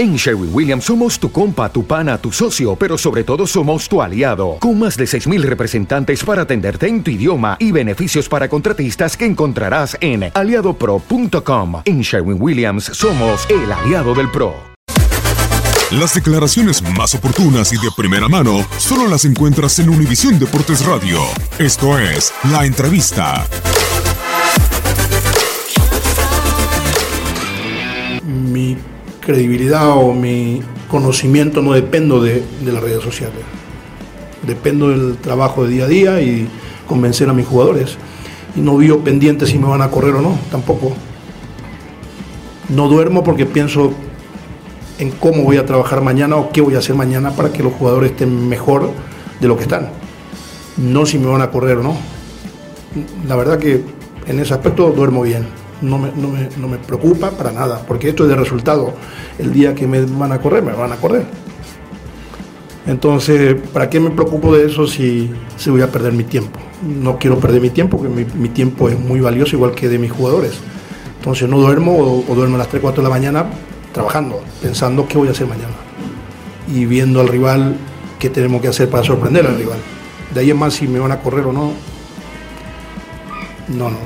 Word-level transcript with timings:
En 0.00 0.14
Sherwin 0.14 0.50
Williams 0.52 0.84
somos 0.84 1.18
tu 1.18 1.32
compa, 1.32 1.72
tu 1.72 1.84
pana, 1.84 2.18
tu 2.18 2.30
socio, 2.30 2.76
pero 2.76 2.96
sobre 2.96 3.24
todo 3.24 3.48
somos 3.48 3.88
tu 3.88 4.00
aliado, 4.00 4.58
con 4.60 4.78
más 4.78 4.96
de 4.96 5.06
6.000 5.06 5.42
representantes 5.42 6.22
para 6.22 6.42
atenderte 6.42 6.86
en 6.86 7.02
tu 7.02 7.10
idioma 7.10 7.56
y 7.58 7.72
beneficios 7.72 8.28
para 8.28 8.48
contratistas 8.48 9.16
que 9.16 9.24
encontrarás 9.26 9.98
en 10.00 10.30
aliadopro.com. 10.32 11.82
En 11.84 12.02
Sherwin 12.02 12.40
Williams 12.40 12.84
somos 12.84 13.44
el 13.50 13.72
aliado 13.72 14.14
del 14.14 14.30
PRO. 14.30 14.54
Las 15.90 16.14
declaraciones 16.14 16.80
más 16.96 17.16
oportunas 17.16 17.72
y 17.72 17.76
de 17.78 17.90
primera 17.96 18.28
mano 18.28 18.64
solo 18.76 19.08
las 19.08 19.24
encuentras 19.24 19.80
en 19.80 19.88
Univisión 19.88 20.38
Deportes 20.38 20.86
Radio. 20.86 21.18
Esto 21.58 21.98
es 21.98 22.32
La 22.52 22.66
Entrevista. 22.66 23.48
Credibilidad 29.28 29.90
o 29.90 30.14
mi 30.14 30.62
conocimiento 30.90 31.60
no 31.60 31.74
dependo 31.74 32.18
de, 32.22 32.42
de, 32.64 32.72
las 32.72 32.82
redes 32.82 33.02
sociales. 33.02 33.40
Dependo 34.46 34.88
del 34.88 35.18
trabajo 35.18 35.64
de 35.64 35.68
día 35.68 35.84
a 35.84 35.86
día 35.86 36.22
y 36.22 36.48
convencer 36.86 37.28
a 37.28 37.34
mis 37.34 37.46
jugadores. 37.46 37.98
Y 38.56 38.60
no 38.60 38.78
vivo 38.78 39.00
pendiente 39.00 39.46
si 39.46 39.58
me 39.58 39.66
van 39.66 39.82
a 39.82 39.90
correr 39.90 40.14
o 40.14 40.22
no, 40.22 40.38
tampoco. 40.50 40.94
No 42.70 42.88
duermo 42.88 43.22
porque 43.22 43.44
pienso 43.44 43.92
en 44.98 45.10
cómo 45.10 45.42
voy 45.42 45.58
a 45.58 45.66
trabajar 45.66 46.00
mañana 46.00 46.36
o 46.36 46.48
qué 46.48 46.62
voy 46.62 46.76
a 46.76 46.78
hacer 46.78 46.96
mañana 46.96 47.32
para 47.32 47.52
que 47.52 47.62
los 47.62 47.74
jugadores 47.74 48.12
estén 48.12 48.48
mejor 48.48 48.90
de 49.40 49.46
lo 49.46 49.58
que 49.58 49.64
están. 49.64 49.90
No 50.78 51.04
si 51.04 51.18
me 51.18 51.26
van 51.26 51.42
a 51.42 51.50
correr 51.50 51.76
o 51.76 51.82
no. 51.82 51.98
La 53.28 53.36
verdad 53.36 53.58
que 53.58 53.84
en 54.26 54.40
ese 54.40 54.54
aspecto 54.54 54.90
duermo 54.90 55.20
bien 55.20 55.67
no 55.82 55.98
me, 55.98 56.10
no, 56.12 56.28
me, 56.28 56.48
no 56.56 56.68
me, 56.68 56.78
preocupa 56.78 57.30
para 57.30 57.52
nada, 57.52 57.82
porque 57.86 58.08
esto 58.10 58.24
es 58.24 58.30
de 58.30 58.36
resultado. 58.36 58.94
El 59.38 59.52
día 59.52 59.74
que 59.74 59.86
me 59.86 60.04
van 60.04 60.32
a 60.32 60.40
correr, 60.40 60.62
me 60.62 60.72
van 60.72 60.92
a 60.92 60.96
correr. 60.96 61.24
Entonces, 62.86 63.56
¿para 63.72 63.90
qué 63.90 64.00
me 64.00 64.10
preocupo 64.10 64.56
de 64.56 64.66
eso 64.66 64.86
si, 64.86 65.30
voy 65.66 65.82
a 65.82 65.90
perder 65.92 66.12
mi 66.12 66.24
tiempo? 66.24 66.58
No 66.82 67.18
quiero 67.18 67.38
perder 67.38 67.60
mi 67.60 67.70
tiempo, 67.70 67.98
porque 67.98 68.14
mi, 68.14 68.24
mi, 68.24 68.48
tiempo 68.48 68.88
es 68.88 68.98
muy 68.98 69.20
valioso, 69.20 69.56
igual 69.56 69.74
que 69.74 69.88
de 69.88 69.98
mis 69.98 70.10
jugadores. 70.10 70.52
Entonces, 71.18 71.48
no 71.48 71.58
duermo 71.58 71.96
o, 71.96 72.24
o 72.26 72.34
duermo 72.34 72.56
a 72.56 72.58
las 72.58 72.68
3, 72.68 72.80
4 72.80 73.02
de 73.02 73.08
la 73.08 73.14
mañana 73.14 73.46
trabajando, 73.92 74.40
pensando 74.62 75.06
qué 75.06 75.18
voy 75.18 75.28
a 75.28 75.32
hacer 75.32 75.46
mañana. 75.46 75.74
Y 76.72 76.86
viendo 76.86 77.20
al 77.20 77.28
rival 77.28 77.76
qué 78.18 78.30
tenemos 78.30 78.60
que 78.60 78.68
hacer 78.68 78.88
para 78.88 79.04
sorprender 79.04 79.46
al 79.46 79.56
rival. 79.56 79.78
De 80.34 80.40
ahí 80.40 80.50
en 80.50 80.56
más, 80.56 80.74
si 80.74 80.86
me 80.86 80.98
van 80.98 81.12
a 81.12 81.20
correr 81.20 81.46
o 81.46 81.52
no, 81.52 81.72
no, 83.68 83.90
no, 83.90 83.96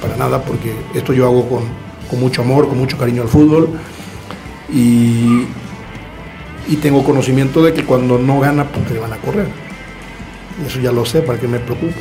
para 0.00 0.16
nada, 0.16 0.42
porque 0.42 0.74
esto 0.94 1.12
yo 1.12 1.26
hago 1.26 1.48
con, 1.48 2.20
mucho 2.20 2.42
amor, 2.42 2.68
con 2.68 2.78
mucho 2.78 2.96
cariño 2.96 3.22
al 3.22 3.28
fútbol 3.28 3.68
y, 4.72 5.46
tengo 6.82 7.02
conocimiento 7.02 7.62
de 7.62 7.74
que 7.74 7.84
cuando 7.84 8.18
no 8.18 8.40
gana, 8.40 8.64
pues 8.64 8.90
le 8.90 8.98
van 8.98 9.12
a 9.12 9.16
correr. 9.16 9.48
Eso 10.66 10.80
ya 10.80 10.92
lo 10.92 11.04
sé, 11.04 11.22
para 11.22 11.38
que 11.38 11.48
me 11.48 11.58
preocupo. 11.58 11.96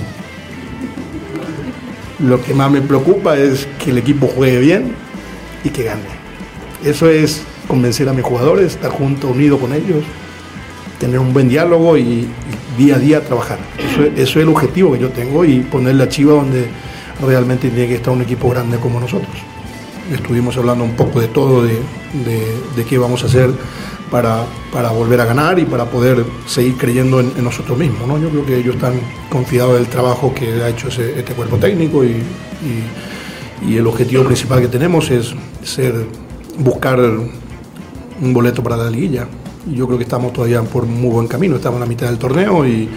Lo 2.20 2.42
que 2.44 2.54
más 2.54 2.70
me 2.70 2.82
preocupa 2.82 3.38
es 3.38 3.68
que 3.84 3.92
el 3.92 3.98
equipo 3.98 4.28
juegue 4.28 4.60
bien 4.60 4.94
y 5.64 5.70
que 5.70 5.84
gane. 5.84 6.02
Eso 6.84 7.10
es 7.10 7.44
convencer 7.68 8.08
a 8.08 8.14
mis 8.14 8.24
jugadores, 8.24 8.74
estar 8.74 8.92
junto, 8.92 9.30
unido 9.30 9.58
con 9.58 9.74
ellos, 9.74 10.04
tener 11.00 11.20
un 11.20 11.34
buen 11.34 11.50
diálogo 11.50 11.98
y 11.98 12.28
día 12.78 12.96
a 12.96 13.00
día 13.00 13.24
trabajar. 13.24 13.60
Eso, 13.78 14.04
es 14.16 14.36
el 14.36 14.50
objetivo 14.50 14.94
que 14.94 15.00
yo 15.00 15.10
tengo 15.10 15.44
y 15.44 15.60
poner 15.62 15.96
la 15.96 16.08
chiva 16.08 16.34
donde 16.34 16.68
realmente 17.26 17.70
tiene 17.70 17.88
que 17.88 17.96
estar 17.96 18.14
un 18.14 18.22
equipo 18.22 18.50
grande 18.50 18.78
como 18.78 19.00
nosotros. 19.00 19.36
Estuvimos 20.12 20.56
hablando 20.58 20.84
un 20.84 20.96
poco 20.96 21.20
de 21.20 21.28
todo, 21.28 21.64
de, 21.64 21.80
de, 22.76 22.86
qué 22.86 22.98
vamos 22.98 23.24
a 23.24 23.26
hacer 23.28 23.50
para, 24.10 24.46
para, 24.72 24.92
volver 24.92 25.20
a 25.20 25.26
ganar 25.26 25.60
y 25.60 25.66
para 25.66 25.86
poder 25.86 26.24
seguir 26.46 26.78
creyendo 26.78 27.20
en, 27.20 27.34
en 27.36 27.44
nosotros 27.44 27.78
mismos. 27.78 28.08
¿no? 28.08 28.18
Yo 28.18 28.30
creo 28.30 28.46
que 28.46 28.58
ellos 28.58 28.76
están 28.76 28.94
confiados 29.30 29.76
del 29.76 29.88
trabajo 29.88 30.34
que 30.34 30.64
ha 30.64 30.70
hecho 30.70 30.88
ese, 30.88 31.20
este 31.20 31.34
cuerpo 31.34 31.58
técnico 31.58 32.06
y, 32.06 32.08
y, 32.08 33.70
y 33.70 33.78
el 33.78 33.86
objetivo 33.88 34.24
principal 34.24 34.62
que 34.62 34.68
tenemos 34.70 35.10
es 35.12 35.34
ser, 35.64 36.06
buscar 36.60 37.00
un 37.00 38.34
boleto 38.34 38.64
para 38.64 38.78
la 38.78 38.90
liguilla. 38.90 39.28
Yo 39.74 39.86
creo 39.86 39.98
que 39.98 40.04
estamos 40.04 40.34
todavía 40.34 40.62
por 40.64 40.86
muy 40.86 41.10
buen 41.10 41.28
camino, 41.28 41.56
estamos 41.56 41.78
en 41.78 41.82
la 41.82 41.86
mitad 41.86 42.08
del 42.08 42.18
torneo 42.18 42.66
y, 42.66 42.90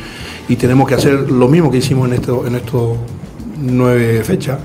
y 0.49 0.57
tenemos 0.57 0.89
que 0.89 0.95
hacer 0.95 1.31
lo 1.31 1.49
mismo 1.49 1.71
que 1.71 1.79
hicimos 1.79 2.09
en, 2.09 2.15
esto, 2.15 2.47
en 2.47 2.55
estos 2.55 2.97
nueve 3.61 4.23
fechas, 4.25 4.59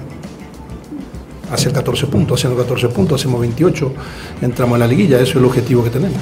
hacer 1.52 1.72
14 1.72 2.08
puntos, 2.08 2.40
haciendo 2.40 2.62
14 2.62 2.90
puntos, 2.90 3.22
hacemos 3.22 3.40
28, 3.42 3.94
entramos 4.42 4.76
en 4.76 4.80
la 4.80 4.88
liguilla, 4.88 5.18
eso 5.18 5.32
es 5.32 5.36
el 5.38 5.46
objetivo 5.46 5.84
que 5.84 5.90
tenemos. 5.90 6.22